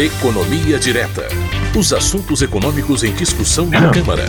[0.00, 1.28] Economia Direta.
[1.78, 4.22] Os assuntos econômicos em discussão na Câmara.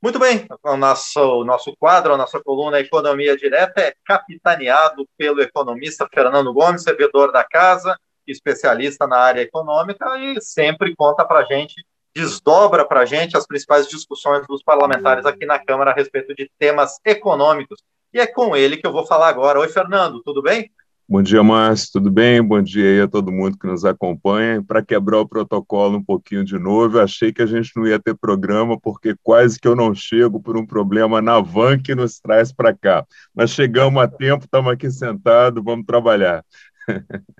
[0.00, 5.42] Muito bem, o nosso, o nosso quadro, a nossa coluna Economia Direta é capitaneado pelo
[5.42, 7.98] economista Fernando Gomes, servidor da casa,
[8.28, 11.84] especialista na área econômica e sempre conta para a gente,
[12.14, 16.48] desdobra para a gente as principais discussões dos parlamentares aqui na Câmara a respeito de
[16.60, 17.82] temas econômicos.
[18.14, 19.58] E é com ele que eu vou falar agora.
[19.58, 20.70] Oi, Fernando, tudo bem?
[21.08, 22.42] Bom dia, Márcio, tudo bem?
[22.42, 24.60] Bom dia aí a todo mundo que nos acompanha.
[24.60, 27.96] Para quebrar o protocolo um pouquinho de novo, eu achei que a gente não ia
[27.96, 32.18] ter programa, porque quase que eu não chego por um problema na van que nos
[32.18, 33.06] traz para cá.
[33.32, 36.44] Mas chegamos a tempo, estamos aqui sentados, vamos trabalhar.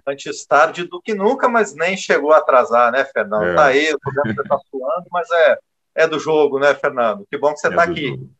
[0.06, 3.46] Antes tarde do que nunca, mas nem chegou a atrasar, né, Fernando?
[3.46, 3.54] É.
[3.56, 5.58] Tá aí, o programa está suando, mas é,
[5.96, 7.26] é do jogo, né, Fernando?
[7.28, 8.06] Que bom que você está é tá aqui.
[8.10, 8.30] Jogo.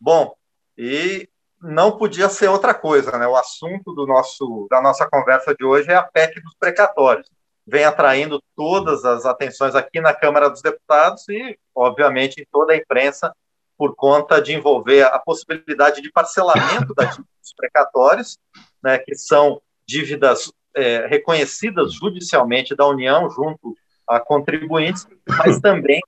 [0.00, 0.34] Bom,
[0.76, 1.28] e
[1.62, 3.26] não podia ser outra coisa, né?
[3.26, 7.30] O assunto do nosso, da nossa conversa de hoje é a PEC dos precatórios.
[7.64, 12.76] Vem atraindo todas as atenções aqui na Câmara dos Deputados e, obviamente, em toda a
[12.76, 13.32] imprensa,
[13.78, 18.38] por conta de envolver a possibilidade de parcelamento das dívidas precatórios,
[18.82, 23.74] né, que são dívidas é, reconhecidas judicialmente da União junto
[24.06, 26.00] a contribuintes, mas também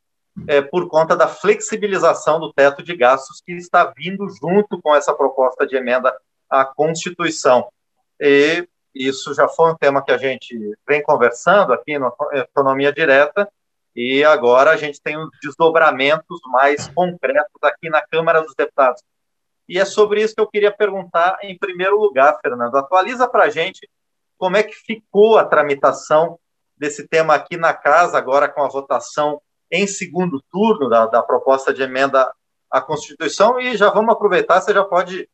[0.49, 5.15] é, por conta da flexibilização do teto de gastos que está vindo junto com essa
[5.15, 6.15] proposta de emenda
[6.51, 7.69] à Constituição.
[8.21, 13.49] E isso já foi um tema que a gente vem conversando aqui no Economia Direta,
[13.95, 19.01] e agora a gente tem os desdobramentos mais concretos aqui na Câmara dos Deputados.
[19.69, 22.77] E é sobre isso que eu queria perguntar em primeiro lugar, Fernando.
[22.77, 23.89] Atualiza para a gente
[24.37, 26.39] como é que ficou a tramitação
[26.77, 29.41] desse tema aqui na casa, agora com a votação
[29.75, 32.33] em segundo turno da, da proposta de emenda
[32.71, 35.29] à Constituição e já vamos aproveitar, você já pode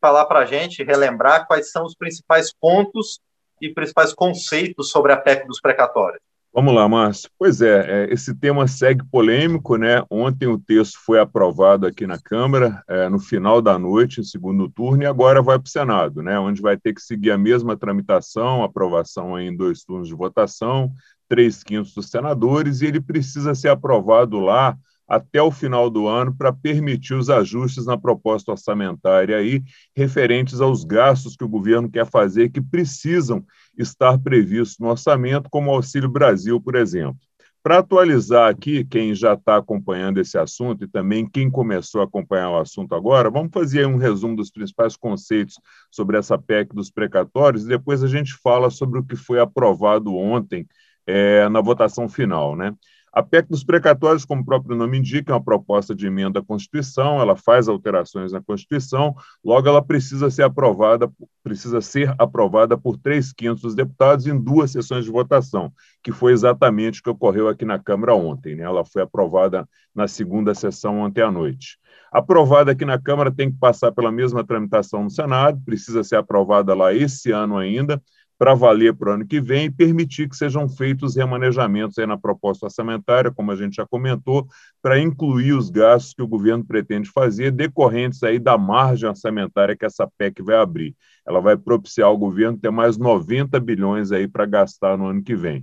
[0.00, 3.20] falar para a gente, relembrar quais são os principais pontos
[3.60, 6.22] e principais conceitos sobre a PEC dos precatórios.
[6.52, 7.30] Vamos lá, Márcio.
[7.38, 10.02] Pois é, é, esse tema segue polêmico, né?
[10.10, 14.68] Ontem o texto foi aprovado aqui na Câmara, é, no final da noite, em segundo
[14.68, 16.40] turno, e agora vai para o Senado, né?
[16.40, 20.90] Onde vai ter que seguir a mesma tramitação, aprovação em dois turnos de votação,
[21.30, 24.76] três quintos dos senadores, e ele precisa ser aprovado lá
[25.08, 29.62] até o final do ano para permitir os ajustes na proposta orçamentária aí,
[29.96, 33.44] referentes aos gastos que o governo quer fazer, que precisam
[33.78, 37.18] estar previstos no orçamento, como o Auxílio Brasil, por exemplo.
[37.62, 42.50] Para atualizar aqui, quem já está acompanhando esse assunto e também quem começou a acompanhar
[42.50, 45.56] o assunto agora, vamos fazer um resumo dos principais conceitos
[45.90, 50.14] sobre essa PEC dos precatórios e depois a gente fala sobre o que foi aprovado
[50.14, 50.66] ontem
[51.06, 52.56] é, na votação final.
[52.56, 52.74] Né?
[53.12, 56.44] A PEC dos precatórios, como o próprio nome indica, é uma proposta de emenda à
[56.44, 61.10] Constituição, ela faz alterações na Constituição, logo ela precisa ser aprovada,
[61.42, 65.72] precisa ser aprovada por três quintos dos deputados em duas sessões de votação,
[66.04, 68.54] que foi exatamente o que ocorreu aqui na Câmara ontem.
[68.54, 68.62] Né?
[68.62, 71.80] Ela foi aprovada na segunda sessão ontem à noite.
[72.12, 76.74] Aprovada aqui na Câmara, tem que passar pela mesma tramitação no Senado, precisa ser aprovada
[76.74, 78.00] lá esse ano ainda,
[78.40, 82.16] para valer para o ano que vem e permitir que sejam feitos remanejamentos aí na
[82.16, 84.48] proposta orçamentária, como a gente já comentou,
[84.80, 89.84] para incluir os gastos que o governo pretende fazer decorrentes aí da margem orçamentária que
[89.84, 90.96] essa PEC vai abrir.
[91.28, 95.36] Ela vai propiciar ao governo ter mais 90 bilhões aí para gastar no ano que
[95.36, 95.62] vem.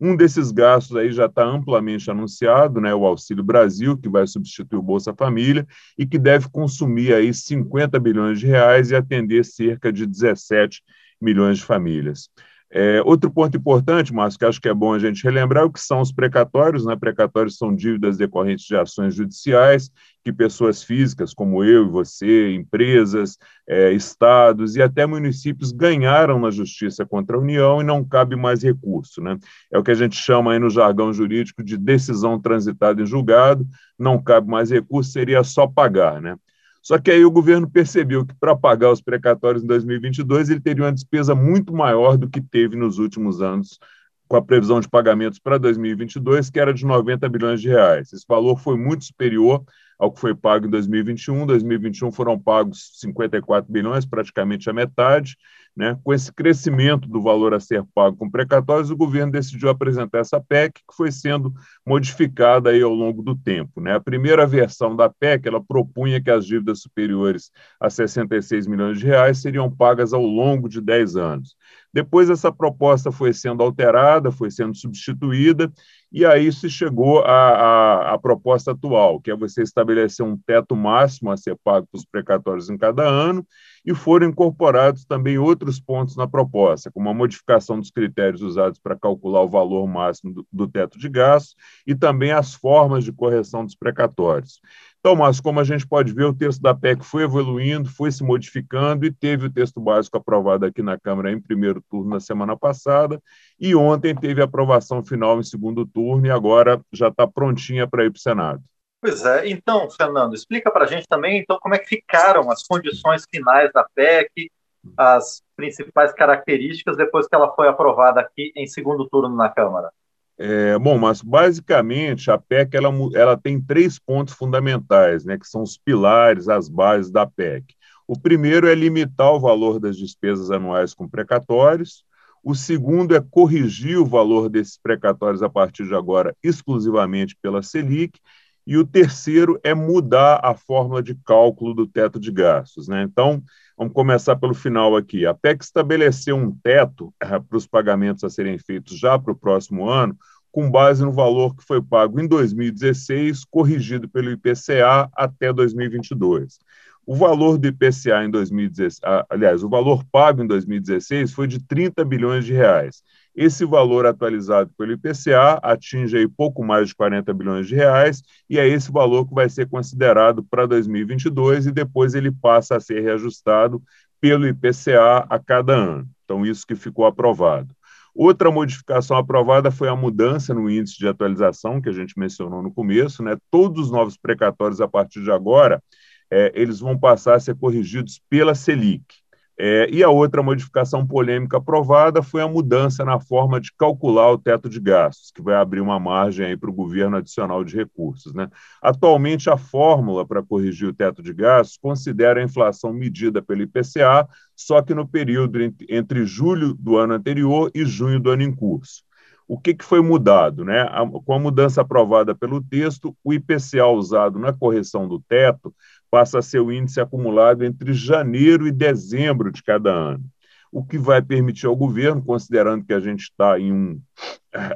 [0.00, 4.78] Um desses gastos aí já está amplamente anunciado, né, o Auxílio Brasil, que vai substituir
[4.78, 5.66] o Bolsa Família
[5.98, 10.82] e que deve consumir aí 50 bilhões de reais e atender cerca de 17
[11.22, 12.28] milhões de famílias.
[12.74, 15.70] É, outro ponto importante, Márcio, que acho que é bom a gente relembrar, é o
[15.70, 16.86] que são os precatórios.
[16.86, 16.96] Né?
[16.96, 19.90] Precatórios são dívidas decorrentes de ações judiciais
[20.24, 23.36] que pessoas físicas, como eu e você, empresas,
[23.68, 28.62] é, estados e até municípios ganharam na justiça contra a União e não cabe mais
[28.62, 29.20] recurso.
[29.20, 29.36] Né?
[29.70, 33.66] É o que a gente chama aí no jargão jurídico de decisão transitada em julgado,
[33.98, 36.22] não cabe mais recurso, seria só pagar.
[36.22, 36.36] Né?
[36.82, 40.84] Só que aí o governo percebeu que para pagar os precatórios em 2022 ele teria
[40.84, 43.78] uma despesa muito maior do que teve nos últimos anos
[44.26, 48.12] com a previsão de pagamentos para 2022, que era de 90 bilhões de reais.
[48.12, 49.62] Esse valor foi muito superior
[49.98, 51.42] ao que foi pago em 2021.
[51.42, 55.36] Em 2021 foram pagos 54 bilhões, praticamente a metade.
[55.74, 55.98] Né?
[56.04, 60.38] Com esse crescimento do valor a ser pago com precatórios, o governo decidiu apresentar essa
[60.38, 61.52] PEC, que foi sendo
[61.86, 63.80] modificada aí ao longo do tempo.
[63.80, 63.94] Né?
[63.94, 69.06] A primeira versão da PEC ela propunha que as dívidas superiores a 66 milhões de
[69.06, 71.56] reais seriam pagas ao longo de 10 anos.
[71.92, 75.70] Depois, essa proposta foi sendo alterada, foi sendo substituída,
[76.10, 81.36] e aí se chegou à, proposta atual, que é você estabelecer um teto máximo a
[81.36, 83.46] ser pago para os precatórios em cada ano,
[83.84, 88.98] e foram incorporados também outros pontos na proposta, como a modificação dos critérios usados para
[88.98, 91.56] calcular o valor máximo do, do teto de gastos
[91.86, 94.60] e também as formas de correção dos precatórios.
[95.00, 98.22] Então, mas como a gente pode ver, o texto da PEC foi evoluindo, foi se
[98.22, 102.56] modificando e teve o texto básico aprovado aqui na Câmara em primeiro turno na semana
[102.56, 103.20] passada,
[103.58, 108.04] e ontem teve a aprovação final em segundo turno e agora já está prontinha para
[108.04, 108.62] ir para o Senado.
[109.02, 109.48] Pois é.
[109.48, 113.72] Então, Fernando, explica para a gente também então como é que ficaram as condições finais
[113.72, 114.48] da PEC,
[114.96, 119.90] as principais características depois que ela foi aprovada aqui em segundo turno na Câmara.
[120.38, 125.62] É, bom, mas basicamente a PEC ela, ela tem três pontos fundamentais, né, que são
[125.62, 127.74] os pilares, as bases da PEC.
[128.06, 132.04] O primeiro é limitar o valor das despesas anuais com precatórios.
[132.42, 138.20] O segundo é corrigir o valor desses precatórios a partir de agora exclusivamente pela Selic.
[138.66, 142.88] E o terceiro é mudar a fórmula de cálculo do teto de gastos.
[142.88, 143.02] Né?
[143.02, 143.42] Então,
[143.76, 145.26] vamos começar pelo final aqui.
[145.26, 149.36] A PEC estabeleceu um teto eh, para os pagamentos a serem feitos já para o
[149.36, 150.16] próximo ano,
[150.52, 156.58] com base no valor que foi pago em 2016, corrigido pelo IPCA até 2022.
[157.04, 162.04] O valor do IPCA em 2016, aliás, o valor pago em 2016 foi de 30
[162.04, 163.02] bilhões de reais.
[163.34, 168.58] Esse valor atualizado pelo IPCA atinge aí pouco mais de 40 bilhões de reais e
[168.58, 173.00] é esse valor que vai ser considerado para 2022 e depois ele passa a ser
[173.00, 173.82] reajustado
[174.20, 176.08] pelo IPCA a cada ano.
[176.24, 177.74] Então isso que ficou aprovado.
[178.14, 182.70] Outra modificação aprovada foi a mudança no índice de atualização, que a gente mencionou no
[182.70, 183.36] começo, né?
[183.50, 185.82] Todos os novos precatórios, a partir de agora,
[186.30, 189.21] é, eles vão passar a ser corrigidos pela Selic.
[189.58, 194.38] É, e a outra modificação polêmica aprovada foi a mudança na forma de calcular o
[194.38, 198.32] teto de gastos, que vai abrir uma margem para o governo adicional de recursos.
[198.32, 198.48] Né?
[198.82, 204.26] Atualmente, a fórmula para corrigir o teto de gastos considera a inflação medida pelo IPCA,
[204.56, 205.58] só que no período
[205.88, 209.02] entre julho do ano anterior e junho do ano em curso.
[209.46, 210.64] O que, que foi mudado?
[210.64, 210.80] Né?
[210.80, 215.74] A, com a mudança aprovada pelo texto, o IPCA usado na correção do teto
[216.12, 220.22] passa a ser o índice acumulado entre janeiro e dezembro de cada ano,
[220.70, 224.00] o que vai permitir ao governo, considerando que a gente está em um,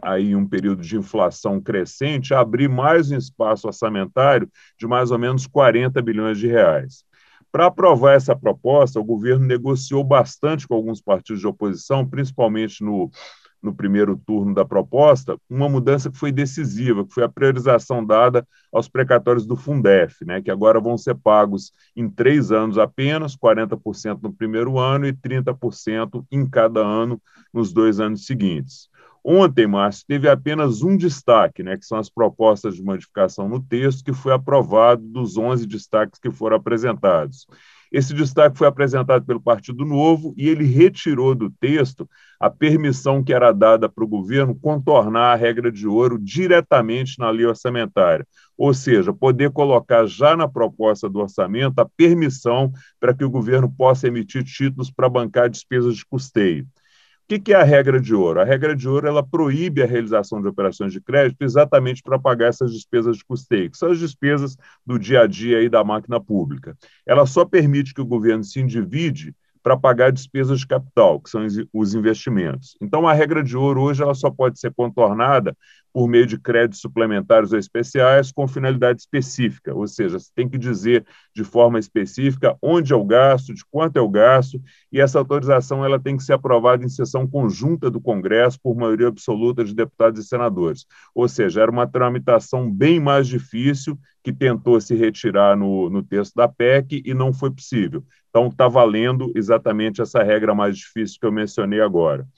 [0.00, 5.46] aí um período de inflação crescente, abrir mais um espaço orçamentário de mais ou menos
[5.46, 7.04] 40 bilhões de reais.
[7.52, 13.10] Para aprovar essa proposta, o governo negociou bastante com alguns partidos de oposição, principalmente no
[13.66, 18.46] no primeiro turno da proposta, uma mudança que foi decisiva, que foi a priorização dada
[18.72, 24.22] aos precatórios do Fundef, né, que agora vão ser pagos em três anos apenas, 40%
[24.22, 27.20] no primeiro ano e 30% em cada ano
[27.52, 28.88] nos dois anos seguintes.
[29.28, 34.04] Ontem, Márcio, teve apenas um destaque, né, que são as propostas de modificação no texto,
[34.04, 37.44] que foi aprovado dos 11 destaques que foram apresentados.
[37.96, 42.06] Esse destaque foi apresentado pelo Partido Novo e ele retirou do texto
[42.38, 47.31] a permissão que era dada para o governo contornar a regra de ouro diretamente na
[47.31, 52.70] lei orçamentária, ou seja, poder colocar já na proposta do orçamento a permissão
[53.00, 56.66] para que o governo possa emitir títulos para bancar despesas de custeio.
[57.28, 58.40] O que é a regra de ouro?
[58.40, 62.46] A regra de ouro ela proíbe a realização de operações de crédito exatamente para pagar
[62.46, 64.56] essas despesas de custeio, que são as despesas
[64.87, 66.76] do dia a dia aí da máquina pública.
[67.05, 69.34] Ela só permite que o governo se endivide
[69.66, 72.76] para pagar despesas de capital, que são os investimentos.
[72.80, 75.56] Então, a regra de ouro hoje ela só pode ser contornada
[75.92, 80.56] por meio de créditos suplementares ou especiais com finalidade específica, ou seja, você tem que
[80.56, 81.04] dizer
[81.35, 85.85] de forma específica onde é o gasto, de quanto é o gasto, e essa autorização
[85.85, 90.25] ela tem que ser aprovada em sessão conjunta do Congresso por maioria absoluta de deputados
[90.25, 90.87] e senadores.
[91.12, 96.35] Ou seja, era uma tramitação bem mais difícil que tentou se retirar no, no texto
[96.35, 98.04] da PEC e não foi possível.
[98.37, 102.28] Então, está valendo exatamente essa regra mais difícil que eu mencionei agora.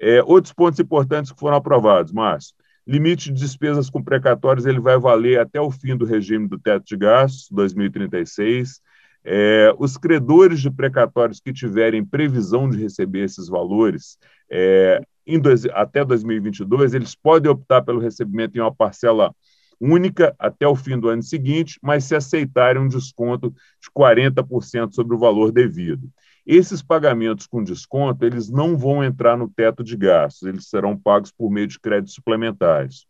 [0.00, 2.52] É, outros pontos importantes que foram aprovados, Márcio.
[2.84, 6.84] Limite de despesas com precatórios ele vai valer até o fim do regime do teto
[6.84, 8.80] de gastos, 2036.
[9.24, 14.18] É, os credores de precatórios que tiverem previsão de receber esses valores
[14.50, 15.00] é,
[15.40, 19.32] dois, até 2022, eles podem optar pelo recebimento em uma parcela
[19.80, 25.14] única até o fim do ano seguinte, mas se aceitarem um desconto de 40% sobre
[25.14, 26.10] o valor devido.
[26.46, 31.32] Esses pagamentos com desconto, eles não vão entrar no teto de gastos, eles serão pagos
[31.32, 33.04] por meio de créditos suplementares.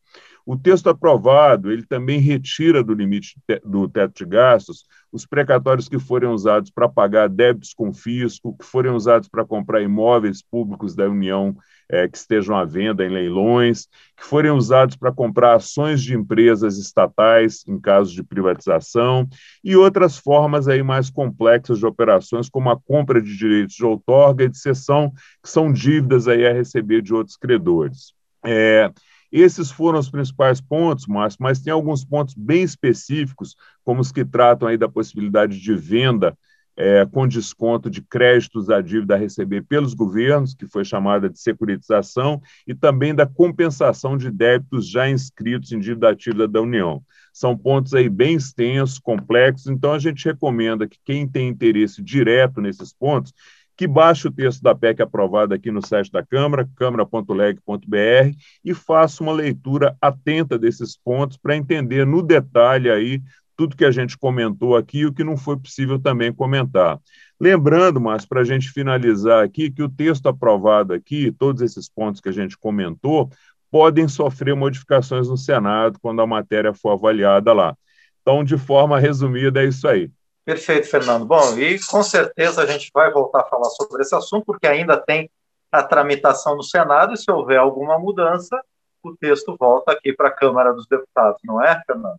[0.46, 4.85] O texto aprovado, ele também retira do limite do teto de gastos
[5.16, 9.80] os precatórios que forem usados para pagar débitos com fisco, que forem usados para comprar
[9.80, 11.56] imóveis públicos da União
[11.88, 16.78] é, que estejam à venda em leilões, que forem usados para comprar ações de empresas
[16.78, 19.26] estatais em caso de privatização
[19.64, 24.44] e outras formas aí mais complexas de operações, como a compra de direitos de outorga
[24.44, 28.12] e de cessão, que são dívidas aí a receber de outros credores.
[28.44, 28.90] É,
[29.30, 34.25] esses foram os principais pontos, Márcio, mas tem alguns pontos bem específicos, como os que
[34.25, 36.37] tratam aí da possibilidade de venda
[36.76, 41.40] é, com desconto de créditos à dívida a receber pelos governos, que foi chamada de
[41.40, 47.02] securitização, e também da compensação de débitos já inscritos em dívida ativa da União.
[47.33, 52.61] São pontos aí bem extensos, complexos, então a gente recomenda que quem tem interesse direto
[52.61, 53.33] nesses pontos
[53.76, 59.23] que baixe o texto da PEC aprovado aqui no site da Câmara, câmara.leg.br, e faça
[59.23, 63.21] uma leitura atenta desses pontos para entender no detalhe aí
[63.56, 67.00] tudo que a gente comentou aqui e o que não foi possível também comentar.
[67.40, 72.21] Lembrando, mas para a gente finalizar aqui, que o texto aprovado aqui, todos esses pontos
[72.21, 73.30] que a gente comentou,
[73.71, 77.76] podem sofrer modificações no Senado quando a matéria for avaliada lá.
[78.23, 80.11] Então, de forma resumida, é isso aí.
[80.46, 81.26] Perfeito, Fernando.
[81.26, 84.96] Bom, e com certeza a gente vai voltar a falar sobre esse assunto, porque ainda
[84.96, 85.28] tem
[85.72, 88.56] a tramitação no Senado, e se houver alguma mudança,
[89.02, 92.16] o texto volta aqui para a Câmara dos Deputados, não é, Fernando?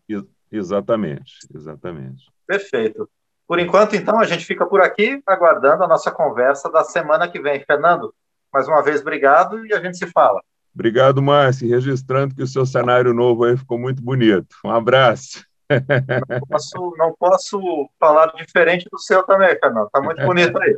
[0.51, 2.29] Exatamente, exatamente.
[2.46, 3.10] Perfeito.
[3.48, 7.39] Por enquanto, então, a gente fica por aqui, aguardando a nossa conversa da semana que
[7.39, 7.63] vem.
[7.63, 8.13] Fernando,
[8.51, 10.41] mais uma vez, obrigado e a gente se fala.
[10.75, 11.69] Obrigado, Márcio.
[11.69, 14.57] Registrando que o seu cenário novo aí ficou muito bonito.
[14.65, 15.47] Um abraço.
[15.70, 19.88] Não posso, não posso falar diferente do seu também, Fernando.
[19.88, 20.74] Está muito bonito aí.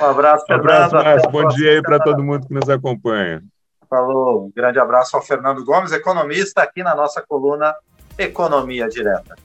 [0.00, 0.44] Um abraço.
[0.50, 1.30] Um abraço, Márcio.
[1.30, 3.42] Bom dia aí para todo mundo que nos acompanha.
[3.88, 4.46] Falou.
[4.46, 7.74] Um grande abraço ao Fernando Gomes, economista, aqui na nossa coluna
[8.18, 9.36] Economia Direta.